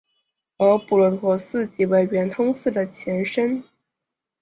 [0.57, 3.63] 而补陀罗寺即为圆通寺的前身。